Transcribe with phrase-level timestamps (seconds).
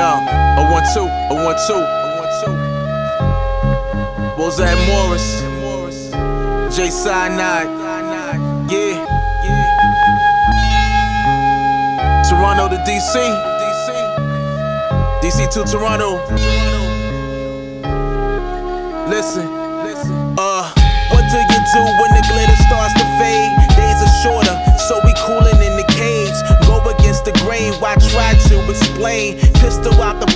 [0.00, 0.02] A
[0.72, 2.52] one two, a one two, a one two.
[4.34, 5.28] Bozak Morris,
[6.74, 7.68] J Cyanide,
[8.70, 9.04] yeah,
[9.44, 9.68] yeah.
[12.26, 13.14] Toronto to DC,
[15.20, 16.10] DC to Toronto.
[19.10, 19.59] Listen,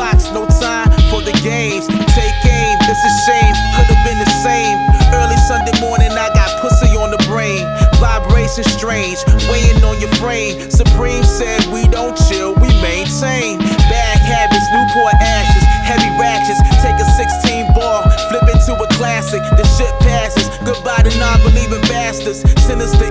[0.00, 1.84] No time for the games.
[2.16, 4.80] Take aim, it's a shame, could've been the same.
[5.12, 7.68] Early Sunday morning, I got pussy on the brain.
[8.00, 9.20] Vibration strange,
[9.52, 10.70] weighing on your frame.
[10.70, 13.60] Supreme said we don't chill, we maintain.
[13.92, 16.64] Bad habits, Newport ashes, heavy ratchets.
[16.80, 18.00] Take a 16 ball,
[18.32, 19.44] flip it to a classic.
[19.60, 20.48] The shit passes.
[20.64, 22.40] Goodbye to non-believing bastards.
[22.64, 23.09] Sinister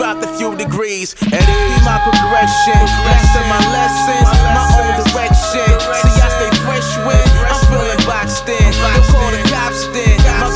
[0.00, 1.12] dropped a few degrees.
[1.20, 5.68] And it is my progression, master my lessons, my own direction.
[6.00, 8.72] See, I stay fresh when I'm feeling boxed in.
[8.80, 10.16] Don't call the cops then.
[10.40, 10.48] My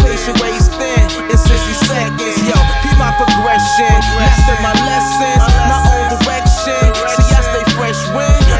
[0.80, 2.40] thin in 60 seconds.
[2.48, 6.80] Yo, keep my progression, master my lessons, my own direction.
[7.12, 8.00] See, I stay fresh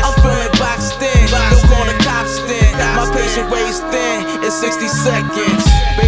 [0.05, 1.33] I'm feeling boxed in.
[1.65, 2.77] Call the cops then.
[2.93, 3.09] My
[3.89, 5.65] thin in 60 seconds.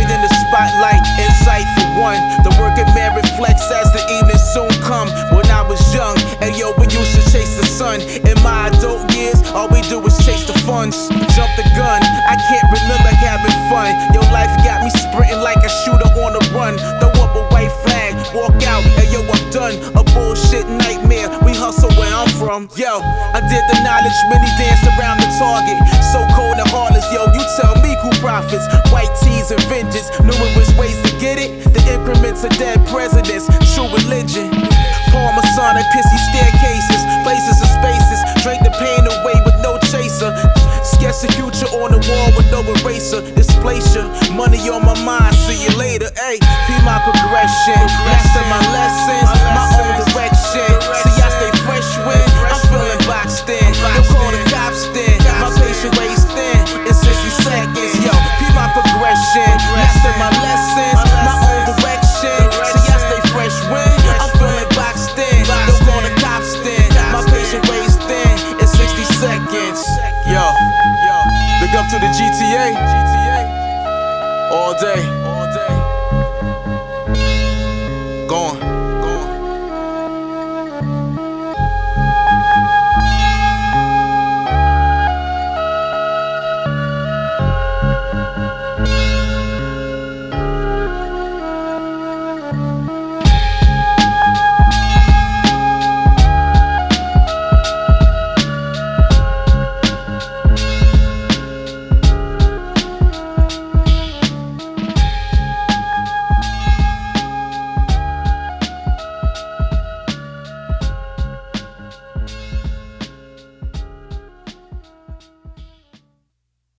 [0.07, 0.16] The
[0.57, 2.17] spotlight, insight for one.
[2.41, 5.09] The working man reflects as the evening soon come.
[5.37, 8.01] When I was young, and yo, we used to chase the sun.
[8.01, 10.97] In my adult years, all we do is chase the funds.
[11.37, 13.93] Jump the gun, I can't remember having fun.
[14.17, 16.81] Your life got me sprinting like a shooter on the run.
[17.05, 19.77] Throw up a white flag, walk out, and yo, I'm done.
[19.93, 22.73] A bullshit nightmare, we hustle where I'm from.
[22.81, 25.77] Yo, I did the knowledge, many danced around the target.
[28.37, 28.69] Profits.
[28.93, 31.65] White tees and vengeance, numerous ways to get it.
[31.73, 34.53] The increments of dead presidents, true religion.
[35.09, 38.21] Parmasonic, pissy staircases, places and spaces.
[38.45, 40.37] Drink the pain away with no chaser.
[40.85, 43.25] Sketch the future on the wall with no eraser.
[43.33, 44.05] Displace ya.
[44.37, 46.13] Money on my mind, see you later.
[46.29, 47.81] Ayy, be my progression.
[48.05, 50.36] Master my lessons, my own direction.
[72.01, 72.77] To the GTA.
[74.51, 75.26] All day.